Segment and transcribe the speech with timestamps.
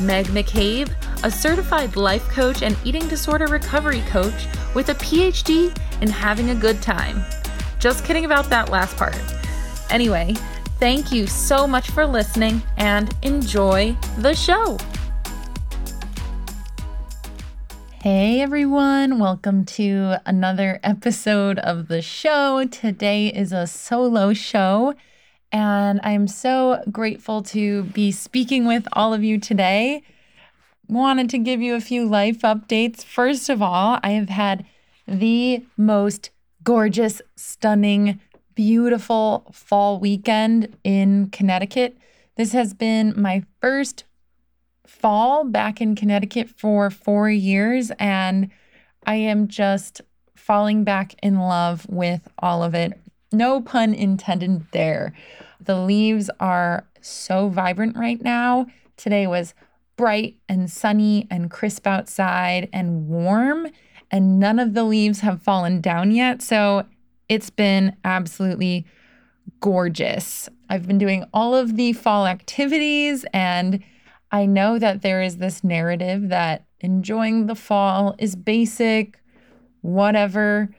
[0.00, 6.08] Meg McCabe a certified life coach and eating disorder recovery coach with a PhD in
[6.08, 7.24] having a good time.
[7.78, 9.18] Just kidding about that last part.
[9.90, 10.34] Anyway,
[10.78, 14.78] thank you so much for listening and enjoy the show.
[18.00, 22.64] Hey everyone, welcome to another episode of the show.
[22.66, 24.94] Today is a solo show,
[25.52, 30.02] and I'm so grateful to be speaking with all of you today
[30.88, 33.04] wanted to give you a few life updates.
[33.04, 34.64] First of all, I have had
[35.06, 36.30] the most
[36.62, 38.20] gorgeous, stunning,
[38.54, 41.96] beautiful fall weekend in Connecticut.
[42.36, 44.04] This has been my first
[44.86, 48.50] fall back in Connecticut for four years, and
[49.06, 50.00] I am just
[50.34, 52.98] falling back in love with all of it.
[53.32, 55.12] No pun intended there.
[55.60, 58.66] The leaves are so vibrant right now.
[58.96, 59.54] Today was
[59.96, 63.68] bright and sunny and crisp outside and warm,
[64.10, 66.42] and none of the leaves have fallen down yet.
[66.42, 66.84] So
[67.28, 68.86] it's been absolutely
[69.60, 70.48] gorgeous.
[70.68, 73.82] I've been doing all of the fall activities, and
[74.30, 79.18] I know that there is this narrative that enjoying the fall is basic,
[79.80, 80.70] whatever.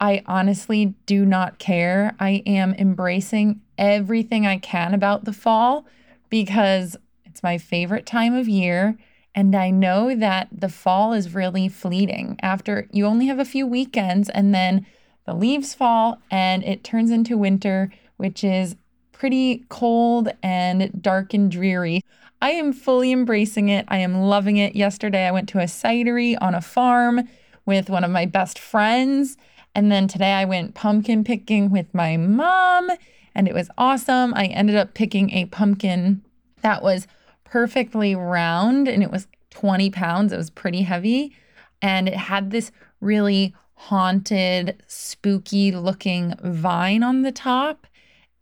[0.00, 2.14] I honestly do not care.
[2.18, 5.86] I am embracing everything I can about the fall
[6.28, 8.96] because it's my favorite time of year.
[9.34, 12.38] And I know that the fall is really fleeting.
[12.42, 14.86] After you only have a few weekends, and then
[15.26, 18.76] the leaves fall and it turns into winter, which is
[19.12, 22.02] pretty cold and dark and dreary.
[22.42, 23.86] I am fully embracing it.
[23.88, 24.76] I am loving it.
[24.76, 27.26] Yesterday, I went to a cidery on a farm
[27.64, 29.36] with one of my best friends.
[29.74, 32.90] And then today, I went pumpkin picking with my mom,
[33.34, 34.32] and it was awesome.
[34.34, 36.22] I ended up picking a pumpkin
[36.62, 37.06] that was
[37.44, 40.32] perfectly round and it was 20 pounds.
[40.32, 41.36] It was pretty heavy.
[41.80, 47.86] And it had this really haunted, spooky looking vine on the top.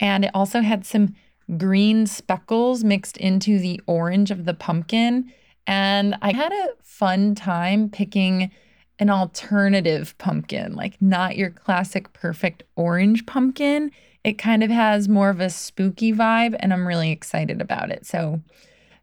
[0.00, 1.14] And it also had some
[1.58, 5.30] green speckles mixed into the orange of the pumpkin.
[5.66, 8.50] And I had a fun time picking
[8.98, 13.90] an alternative pumpkin, like not your classic perfect orange pumpkin.
[14.24, 18.06] It kind of has more of a spooky vibe, and I'm really excited about it.
[18.06, 18.40] So,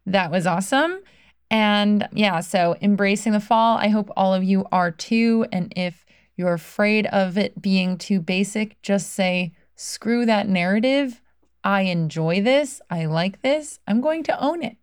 [0.06, 1.00] that was awesome.
[1.50, 3.76] And yeah, so embracing the fall.
[3.76, 5.46] I hope all of you are too.
[5.52, 6.04] And if
[6.36, 11.20] you're afraid of it being too basic, just say, screw that narrative.
[11.64, 12.80] I enjoy this.
[12.88, 13.80] I like this.
[13.86, 14.76] I'm going to own it.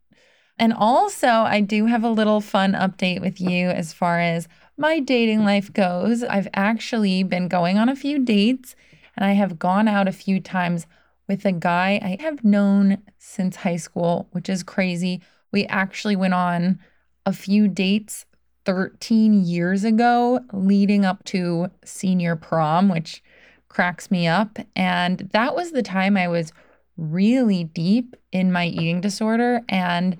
[0.59, 4.99] And also, I do have a little fun update with you as far as my
[4.99, 6.23] dating life goes.
[6.23, 8.75] I've actually been going on a few dates
[9.15, 10.85] and I have gone out a few times
[11.27, 15.21] with a guy I have known since high school, which is crazy.
[15.51, 16.79] We actually went on
[17.25, 18.25] a few dates
[18.65, 23.23] 13 years ago, leading up to senior prom, which
[23.69, 24.59] cracks me up.
[24.75, 26.53] And that was the time I was
[26.95, 29.61] really deep in my eating disorder.
[29.69, 30.17] And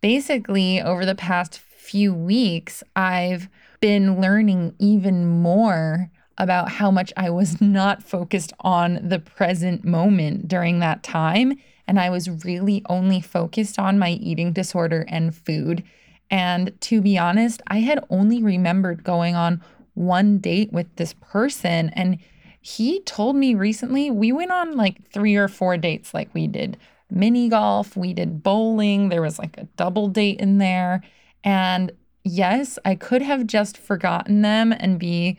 [0.00, 3.48] basically, over the past few weeks, I've
[3.80, 10.48] been learning even more about how much I was not focused on the present moment
[10.48, 11.58] during that time.
[11.86, 15.82] And I was really only focused on my eating disorder and food.
[16.30, 19.62] And to be honest, I had only remembered going on
[19.94, 21.88] one date with this person.
[21.90, 22.18] And
[22.60, 26.12] he told me recently we went on like three or four dates.
[26.12, 26.76] Like we did
[27.10, 31.02] mini golf, we did bowling, there was like a double date in there.
[31.42, 31.92] And
[32.28, 35.38] yes, I could have just forgotten them and be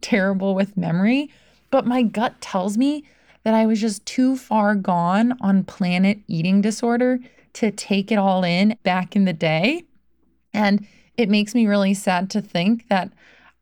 [0.00, 1.30] terrible with memory,
[1.70, 3.04] but my gut tells me
[3.44, 7.18] that I was just too far gone on planet eating disorder
[7.54, 9.84] to take it all in back in the day.
[10.52, 13.12] And it makes me really sad to think that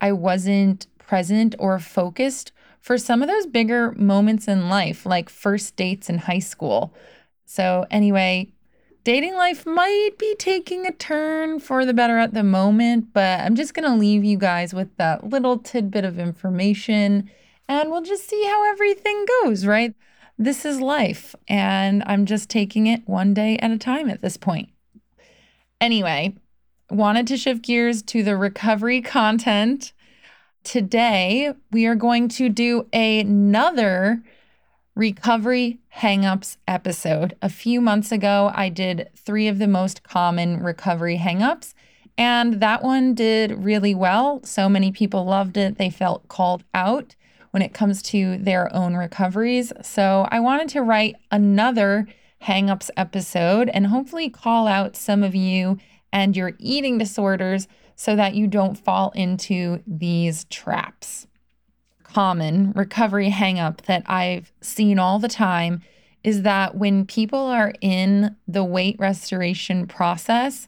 [0.01, 5.77] I wasn't present or focused for some of those bigger moments in life, like first
[5.77, 6.95] dates in high school.
[7.45, 8.53] So, anyway,
[9.07, 13.55] dating life might be taking a turn for the better at the moment, but I'm
[13.55, 17.31] just going to leave you guys with that little tidbit of information
[17.69, 19.95] and we'll just see how everything goes, right?
[20.37, 24.37] This is life, and I'm just taking it one day at a time at this
[24.37, 24.71] point.
[25.81, 26.35] Anyway,
[26.91, 29.93] wanted to shift gears to the recovery content.
[30.65, 34.25] Today, we are going to do another
[34.97, 37.37] recovery hangups episode.
[37.43, 41.75] A few months ago, I did three of the most common recovery hangups,
[42.17, 44.41] and that one did really well.
[44.43, 45.77] So many people loved it.
[45.77, 47.15] They felt called out
[47.51, 49.71] when it comes to their own recoveries.
[49.83, 52.09] So I wanted to write another
[52.43, 55.77] hangups episode and hopefully call out some of you
[56.11, 61.27] and your eating disorders so that you don't fall into these traps
[62.17, 65.83] common recovery hangup that I've seen all the time
[66.25, 70.67] is that when people are in the weight restoration process,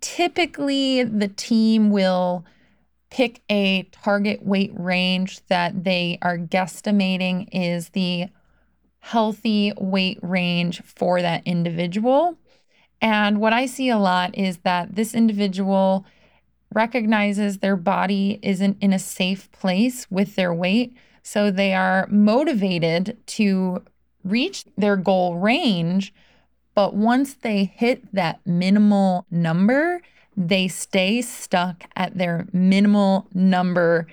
[0.00, 2.44] typically the team will
[3.10, 8.28] pick a target weight range that they are guesstimating is the
[9.00, 12.38] healthy weight range for that individual.
[13.00, 16.06] And what I see a lot is that this individual
[16.76, 20.94] recognizes their body isn't in a safe place with their weight.
[21.22, 23.82] So they are motivated to
[24.22, 26.12] reach their goal range.
[26.74, 30.02] But once they hit that minimal number,
[30.36, 34.06] they stay stuck at their minimal number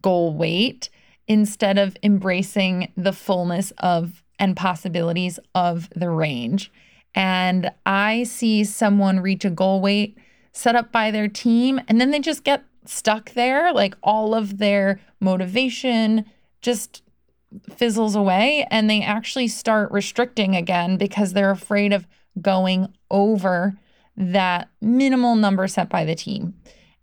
[0.00, 0.88] goal weight
[1.26, 6.70] instead of embracing the fullness of and possibilities of the range.
[7.12, 10.16] And I see someone reach a goal weight
[10.52, 14.58] set up by their team and then they just get stuck there like all of
[14.58, 16.24] their motivation
[16.60, 17.02] just
[17.74, 22.06] fizzles away and they actually start restricting again because they're afraid of
[22.40, 23.74] going over
[24.16, 26.54] that minimal number set by the team.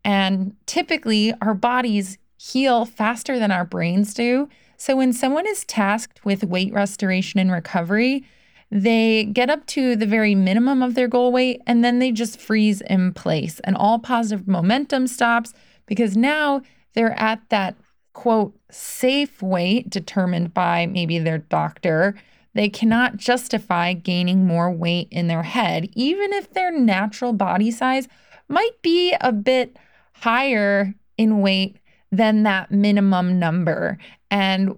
[0.04, 4.50] And typically, our bodies heal faster than our brains do.
[4.78, 8.26] So, when someone is tasked with weight restoration and recovery,
[8.72, 12.40] they get up to the very minimum of their goal weight and then they just
[12.40, 15.54] freeze in place and all positive momentum stops
[15.88, 16.62] because now
[16.94, 17.76] they're at that
[18.14, 22.16] quote safe weight determined by maybe their doctor.
[22.54, 28.08] They cannot justify gaining more weight in their head, even if their natural body size
[28.48, 29.78] might be a bit
[30.14, 31.78] higher in weight
[32.12, 33.98] than that minimum number.
[34.32, 34.78] And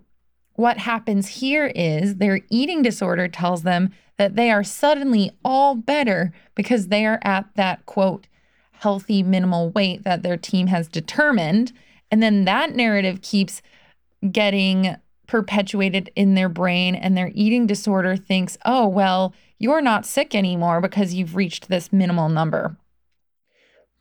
[0.62, 6.32] what happens here is their eating disorder tells them that they are suddenly all better
[6.54, 8.28] because they are at that quote,
[8.74, 11.74] healthy minimal weight that their team has determined.
[12.12, 13.64] And then that narrative keeps
[14.32, 20.36] getting perpetuated in their brain, and their eating disorder thinks, oh, well, you're not sick
[20.36, 22.76] anymore because you've reached this minimal number.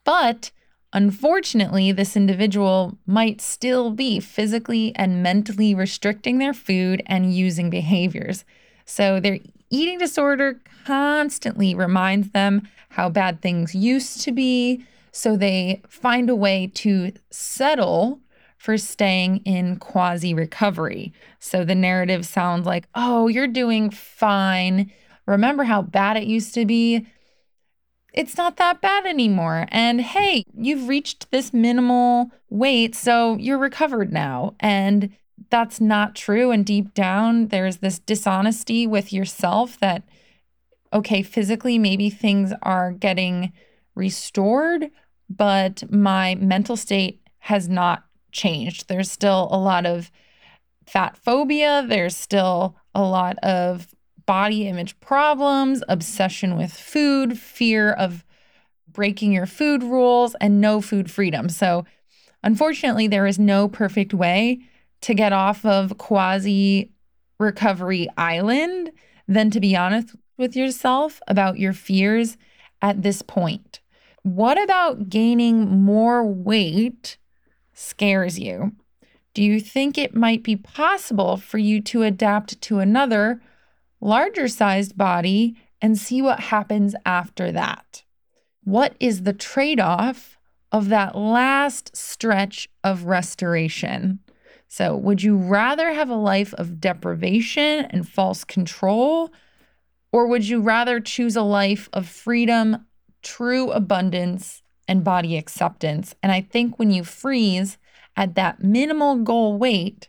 [0.04, 0.50] But
[0.92, 8.44] Unfortunately, this individual might still be physically and mentally restricting their food and using behaviors.
[8.84, 9.38] So, their
[9.70, 14.84] eating disorder constantly reminds them how bad things used to be.
[15.12, 18.18] So, they find a way to settle
[18.58, 21.12] for staying in quasi recovery.
[21.38, 24.90] So, the narrative sounds like, oh, you're doing fine.
[25.24, 27.06] Remember how bad it used to be?
[28.12, 29.66] It's not that bad anymore.
[29.70, 34.54] And hey, you've reached this minimal weight, so you're recovered now.
[34.60, 35.10] And
[35.50, 36.50] that's not true.
[36.50, 40.02] And deep down, there's this dishonesty with yourself that,
[40.92, 43.52] okay, physically, maybe things are getting
[43.94, 44.90] restored,
[45.28, 48.88] but my mental state has not changed.
[48.88, 50.10] There's still a lot of
[50.86, 53.94] fat phobia, there's still a lot of
[54.30, 58.24] body image problems, obsession with food, fear of
[58.86, 61.48] breaking your food rules, and no food freedom.
[61.48, 61.84] So,
[62.44, 64.60] unfortunately, there is no perfect way
[65.00, 66.92] to get off of quasi
[67.40, 68.92] recovery island
[69.26, 72.36] than to be honest with yourself about your fears
[72.80, 73.80] at this point.
[74.22, 77.18] What about gaining more weight
[77.74, 78.76] scares you?
[79.34, 83.40] Do you think it might be possible for you to adapt to another
[84.00, 88.04] larger sized body and see what happens after that.
[88.64, 90.38] What is the trade off
[90.72, 94.20] of that last stretch of restoration?
[94.68, 99.32] So, would you rather have a life of deprivation and false control?
[100.12, 102.86] Or would you rather choose a life of freedom,
[103.22, 106.14] true abundance, and body acceptance?
[106.22, 107.78] And I think when you freeze
[108.16, 110.08] at that minimal goal weight,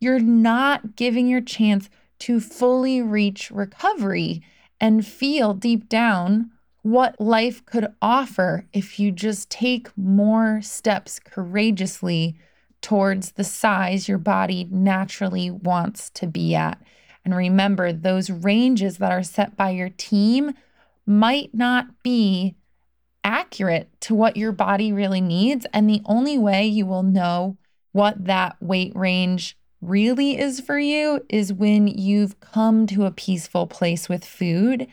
[0.00, 4.42] you're not giving your chance to fully reach recovery
[4.80, 6.50] and feel deep down
[6.82, 12.36] what life could offer if you just take more steps courageously
[12.80, 16.80] towards the size your body naturally wants to be at.
[17.24, 20.54] And remember, those ranges that are set by your team
[21.04, 22.54] might not be
[23.22, 25.66] accurate to what your body really needs.
[25.74, 27.58] And the only way you will know
[27.92, 33.66] what that weight range really is for you is when you've come to a peaceful
[33.66, 34.86] place with food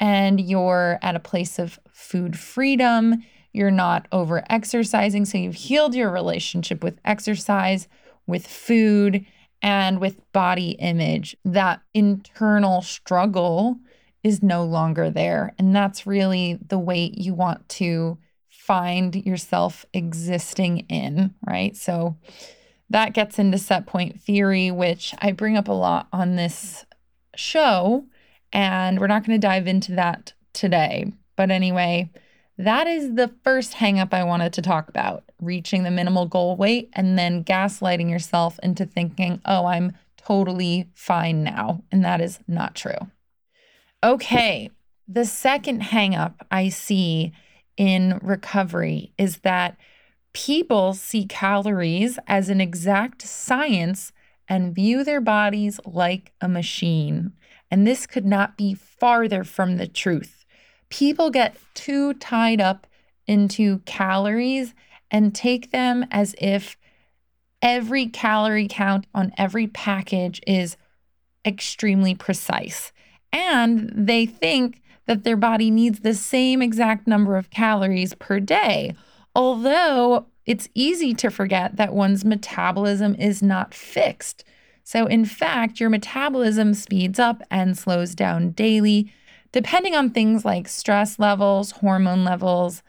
[0.00, 3.22] and you're at a place of food freedom.
[3.52, 5.24] You're not over exercising.
[5.24, 7.88] So you've healed your relationship with exercise,
[8.26, 9.24] with food,
[9.62, 11.36] and with body image.
[11.44, 13.78] That internal struggle
[14.22, 15.54] is no longer there.
[15.58, 21.76] And that's really the weight you want to find yourself existing in, right?
[21.76, 22.16] So
[22.94, 26.86] that gets into set point theory, which I bring up a lot on this
[27.34, 28.04] show.
[28.52, 31.12] And we're not going to dive into that today.
[31.34, 32.08] But anyway,
[32.56, 36.88] that is the first hangup I wanted to talk about reaching the minimal goal weight
[36.92, 41.82] and then gaslighting yourself into thinking, oh, I'm totally fine now.
[41.90, 43.10] And that is not true.
[44.04, 44.70] Okay.
[45.08, 47.32] The second hangup I see
[47.76, 49.76] in recovery is that
[50.34, 54.12] people see calories as an exact science
[54.46, 57.32] and view their bodies like a machine.
[57.70, 60.44] And this could not be farther from the truth.
[60.90, 62.86] People get too tied up
[63.26, 64.74] into calories
[65.10, 66.76] and take them as if
[67.62, 70.76] every calorie count on every package is
[71.46, 72.92] extremely precise
[73.34, 78.94] and they think that their body needs the same exact number of calories per day.
[79.34, 84.44] Although it's easy to forget that one's metabolism is not fixed.
[84.82, 89.10] So, in fact, your metabolism speeds up and slows down daily,
[89.50, 92.82] depending on things like stress levels, hormone levels,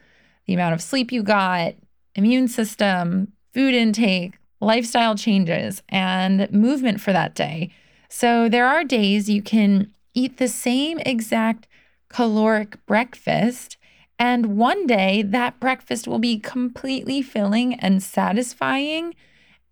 [0.46, 1.74] the amount of sleep you got,
[2.14, 7.72] immune system, food intake, lifestyle changes, and movement for that day.
[8.10, 11.66] So, there are days you can eat the same exact
[12.08, 13.78] caloric breakfast.
[14.18, 19.14] And one day that breakfast will be completely filling and satisfying.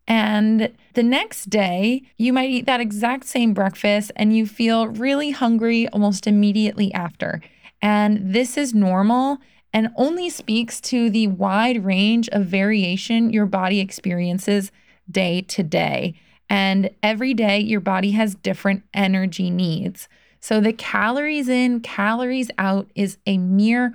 [0.06, 5.30] And the next day, you might eat that exact same breakfast and you feel really
[5.30, 7.40] hungry almost immediately after.
[7.80, 9.38] And this is normal
[9.72, 14.70] and only speaks to the wide range of variation your body experiences
[15.10, 16.14] day to day.
[16.48, 20.08] And every day, your body has different energy needs.
[20.38, 23.94] So the calories in, calories out is a mere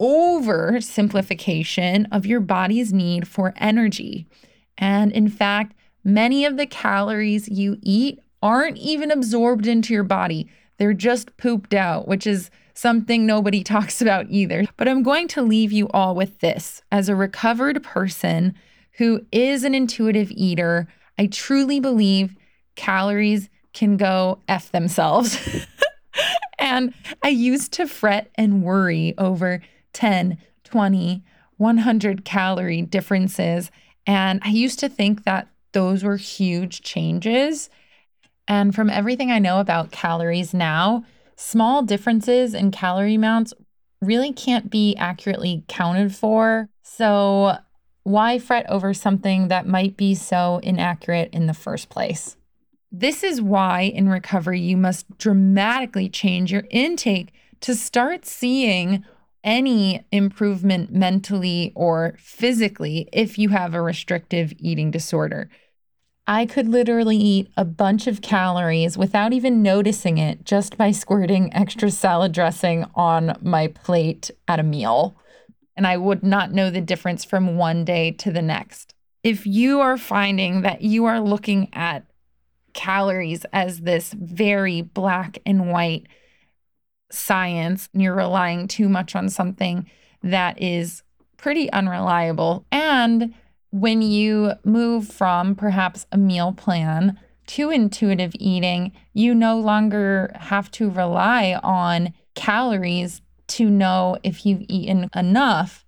[0.00, 4.26] oversimplification of your body's need for energy.
[4.78, 5.74] And in fact,
[6.04, 10.48] many of the calories you eat aren't even absorbed into your body.
[10.78, 14.66] They're just pooped out, which is something nobody talks about either.
[14.76, 16.82] But I'm going to leave you all with this.
[16.92, 18.54] As a recovered person
[18.98, 20.86] who is an intuitive eater,
[21.18, 22.36] I truly believe
[22.76, 25.66] calories can go F themselves.
[26.58, 29.60] and I used to fret and worry over
[29.96, 31.24] 10, 20,
[31.56, 33.70] 100 calorie differences.
[34.06, 37.70] And I used to think that those were huge changes.
[38.46, 41.04] And from everything I know about calories now,
[41.36, 43.54] small differences in calorie amounts
[44.02, 46.68] really can't be accurately counted for.
[46.82, 47.56] So,
[48.02, 52.36] why fret over something that might be so inaccurate in the first place?
[52.92, 59.04] This is why in recovery, you must dramatically change your intake to start seeing
[59.46, 65.48] any improvement mentally or physically if you have a restrictive eating disorder.
[66.26, 71.54] I could literally eat a bunch of calories without even noticing it just by squirting
[71.54, 75.16] extra salad dressing on my plate at a meal.
[75.76, 78.92] And I would not know the difference from one day to the next.
[79.22, 82.06] If you are finding that you are looking at
[82.72, 86.06] calories as this very black and white
[87.10, 89.88] science and you're relying too much on something
[90.22, 91.02] that is
[91.36, 92.64] pretty unreliable.
[92.72, 93.34] And
[93.70, 100.70] when you move from perhaps a meal plan to intuitive eating, you no longer have
[100.72, 105.86] to rely on calories to know if you've eaten enough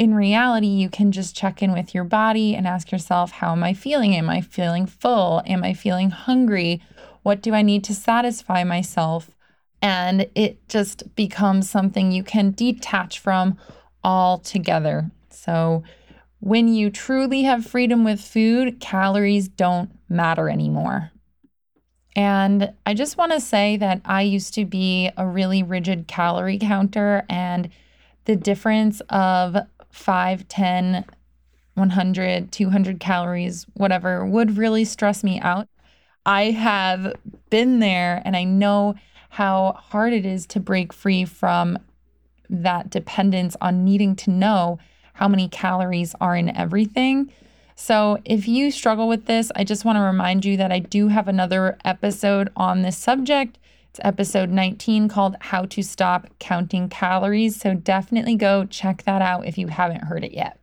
[0.00, 3.62] in reality, you can just check in with your body and ask yourself, How am
[3.62, 4.16] I feeling?
[4.16, 5.42] Am I feeling full?
[5.44, 6.80] Am I feeling hungry?
[7.22, 9.30] What do I need to satisfy myself?
[9.82, 13.56] And it just becomes something you can detach from
[14.04, 15.10] altogether.
[15.30, 15.82] So,
[16.40, 21.12] when you truly have freedom with food, calories don't matter anymore.
[22.16, 26.58] And I just want to say that I used to be a really rigid calorie
[26.58, 27.68] counter, and
[28.24, 29.56] the difference of
[29.90, 31.04] 5, 10,
[31.74, 35.68] 100, 200 calories, whatever, would really stress me out.
[36.26, 37.14] I have
[37.48, 38.94] been there and I know
[39.30, 41.78] how hard it is to break free from
[42.48, 44.78] that dependence on needing to know
[45.14, 47.32] how many calories are in everything.
[47.76, 51.08] So, if you struggle with this, I just want to remind you that I do
[51.08, 53.58] have another episode on this subject.
[53.88, 57.56] It's episode 19 called How to Stop Counting Calories.
[57.56, 60.58] So, definitely go check that out if you haven't heard it yet.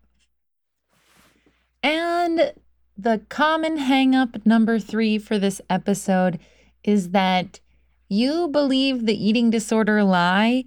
[1.81, 2.53] And
[2.97, 6.39] the common hangup number three for this episode
[6.83, 7.59] is that
[8.07, 10.63] you believe the eating disorder lie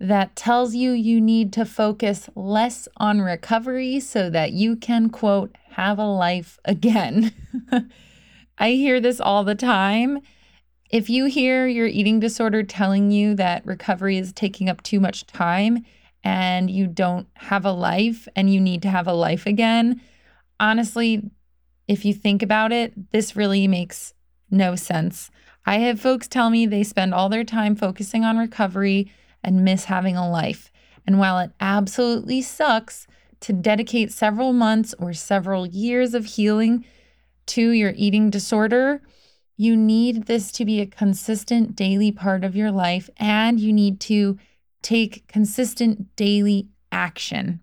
[0.00, 5.56] that tells you you need to focus less on recovery so that you can, quote,
[5.70, 7.32] have a life again.
[8.58, 10.20] I hear this all the time.
[10.90, 15.26] If you hear your eating disorder telling you that recovery is taking up too much
[15.26, 15.84] time
[16.24, 20.00] and you don't have a life and you need to have a life again,
[20.58, 21.30] honestly,
[21.86, 24.14] if you think about it, this really makes
[24.50, 25.30] no sense.
[25.68, 29.12] I have folks tell me they spend all their time focusing on recovery
[29.44, 30.72] and miss having a life.
[31.06, 33.06] And while it absolutely sucks
[33.40, 36.86] to dedicate several months or several years of healing
[37.48, 39.02] to your eating disorder,
[39.58, 44.00] you need this to be a consistent daily part of your life and you need
[44.00, 44.38] to
[44.80, 47.60] take consistent daily action.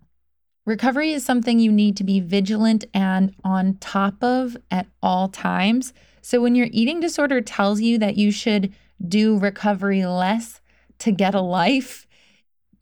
[0.66, 5.92] Recovery is something you need to be vigilant and on top of at all times.
[6.22, 8.74] So, when your eating disorder tells you that you should
[9.06, 10.60] do recovery less
[10.98, 12.08] to get a life,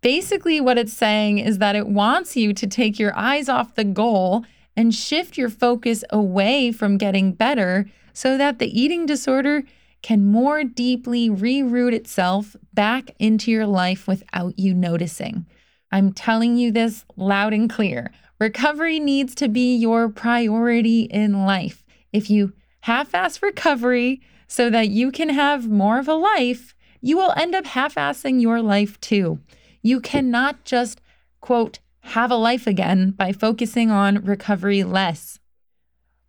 [0.00, 3.85] basically what it's saying is that it wants you to take your eyes off the
[3.85, 9.62] goal and shift your focus away from getting better so that the eating disorder
[10.00, 15.45] can more deeply reroute itself back into your life without you noticing.
[15.93, 18.12] I'm telling you this loud and clear.
[18.41, 21.85] Recovery needs to be your priority in life.
[22.12, 27.17] If you half ass recovery so that you can have more of a life, you
[27.17, 29.38] will end up half assing your life too.
[29.83, 31.00] You cannot just,
[31.41, 35.38] quote, have a life again by focusing on recovery less.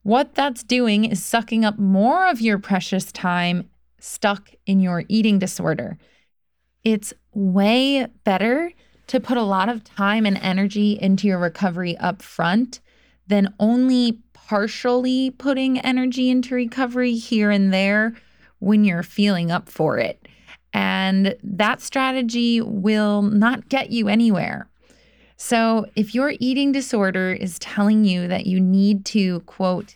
[0.04, 5.40] What that's doing is sucking up more of your precious time stuck in your eating
[5.40, 5.98] disorder.
[6.84, 8.72] It's way better
[9.08, 12.80] to put a lot of time and energy into your recovery up front
[13.28, 18.14] than only partially putting energy into recovery here and there
[18.60, 20.28] when you're feeling up for it.
[20.74, 24.68] And that strategy will not get you anywhere.
[25.38, 29.96] So, if your eating disorder is telling you that you need to, quote,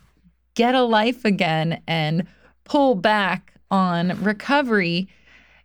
[0.55, 2.27] get a life again and
[2.65, 5.07] pull back on recovery,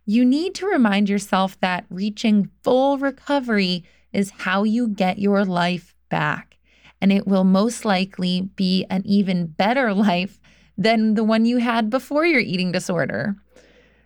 [0.05, 5.95] you need to remind yourself that reaching full recovery is how you get your life
[6.09, 6.57] back
[7.01, 10.39] and it will most likely be an even better life
[10.77, 13.35] than the one you had before your eating disorder.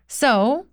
[0.08, 0.68] So,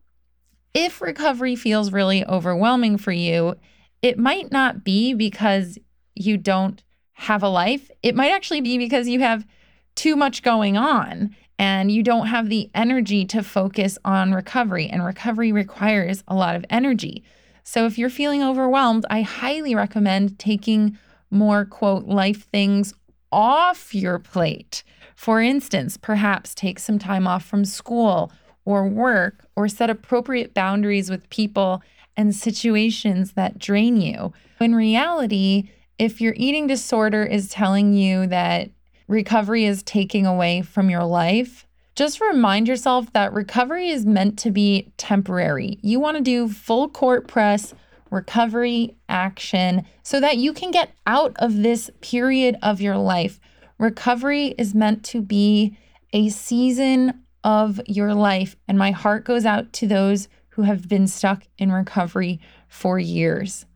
[0.75, 3.55] if recovery feels really overwhelming for you,
[4.03, 5.79] it might not be because
[6.15, 7.91] you don't have a life.
[8.03, 9.47] It might actually be because you have
[9.95, 14.89] too much going on and you don't have the energy to focus on recovery.
[14.89, 17.25] And recovery requires a lot of energy.
[17.63, 20.99] So, if you're feeling overwhelmed, I highly recommend taking
[21.31, 22.95] more, quote, life things
[23.33, 24.85] off your plate.
[25.15, 28.31] For instance, perhaps take some time off from school
[28.65, 31.83] or work or set appropriate boundaries with people
[32.17, 34.33] and situations that drain you.
[34.61, 38.71] In reality, if your eating disorder is telling you that
[39.09, 44.51] recovery is taking away from your life, just remind yourself that recovery is meant to
[44.51, 45.79] be temporary.
[45.83, 47.75] You want to do full court press
[48.11, 53.41] recovery action so that you can get out of this period of your life.
[53.79, 55.77] Recovery is meant to be
[56.13, 61.07] a season of your life, and my heart goes out to those who have been
[61.07, 63.67] stuck in recovery for years.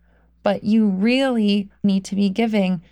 [0.42, 2.82] But you really need to be giving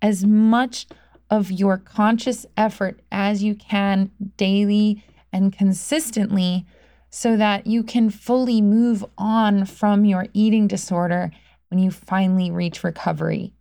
[0.00, 0.86] as much
[1.30, 6.66] of your conscious effort as you can daily and consistently
[7.10, 11.30] so that you can fully move on from your eating disorder
[11.68, 13.52] when you finally reach recovery.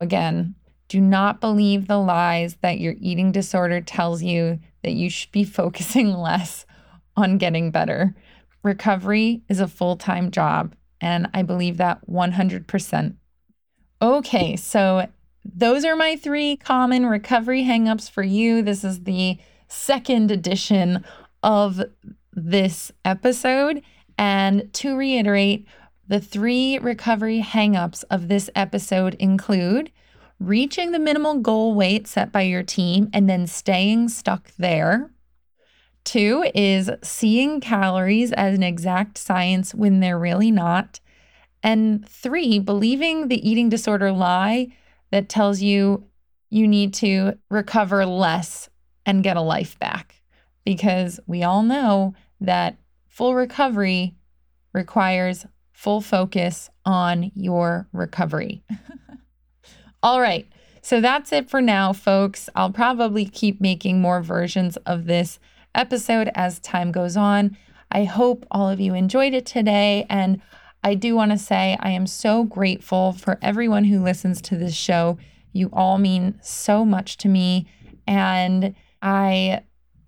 [0.00, 0.54] Again,
[0.88, 5.44] do not believe the lies that your eating disorder tells you that you should be
[5.60, 6.66] focusing less
[7.16, 8.14] on getting better.
[8.62, 13.16] Recovery is a full time job, and I believe that 100%.
[14.02, 15.08] Okay, so
[15.54, 18.62] those are my three common recovery hangups for you.
[18.62, 21.04] This is the second edition
[21.42, 21.82] of
[22.32, 23.82] this episode.
[24.18, 25.66] And to reiterate,
[26.08, 29.90] the three recovery hangups of this episode include
[30.38, 35.10] reaching the minimal goal weight set by your team and then staying stuck there.
[36.04, 41.00] Two is seeing calories as an exact science when they're really not.
[41.62, 44.68] And three, believing the eating disorder lie
[45.10, 46.04] that tells you
[46.50, 48.68] you need to recover less
[49.04, 50.22] and get a life back.
[50.64, 52.76] Because we all know that
[53.08, 54.14] full recovery
[54.72, 58.62] requires full focus on your recovery.
[60.02, 60.46] all right.
[60.82, 62.48] So that's it for now, folks.
[62.54, 65.38] I'll probably keep making more versions of this
[65.74, 67.56] episode as time goes on.
[67.90, 70.06] I hope all of you enjoyed it today.
[70.08, 70.40] And
[70.86, 74.76] I do want to say I am so grateful for everyone who listens to this
[74.76, 75.18] show.
[75.52, 77.66] You all mean so much to me.
[78.06, 78.72] And
[79.02, 79.62] I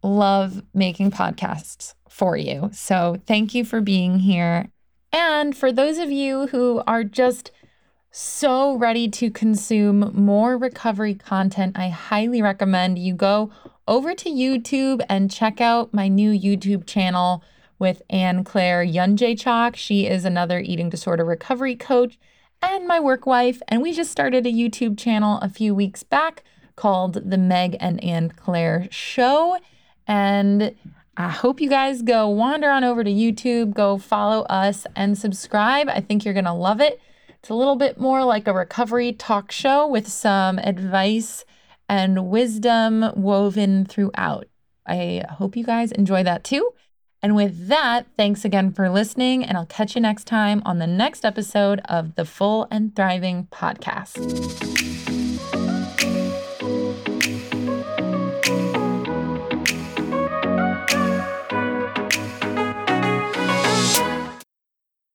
[0.04, 2.70] love making podcasts for you.
[2.72, 4.70] So thank you for being here.
[5.12, 7.50] And for those of you who are just
[8.12, 13.50] so ready to consume more recovery content, I highly recommend you go
[13.88, 17.42] over to YouTube and check out my new YouTube channel
[17.78, 19.76] with Anne Claire Yunjaychok.
[19.76, 22.18] She is another eating disorder recovery coach
[22.60, 23.60] and my work wife.
[23.68, 26.42] And we just started a YouTube channel a few weeks back
[26.76, 29.58] called The Meg and Anne Claire Show.
[30.06, 30.74] And
[31.16, 35.88] I hope you guys go wander on over to YouTube, go follow us, and subscribe.
[35.88, 37.00] I think you're going to love it.
[37.40, 41.44] It's a little bit more like a recovery talk show with some advice
[41.88, 44.46] and wisdom woven throughout.
[44.86, 46.70] I hope you guys enjoy that too.
[47.22, 50.86] And with that, thanks again for listening, and I'll catch you next time on the
[50.86, 54.97] next episode of the Full and Thriving podcast.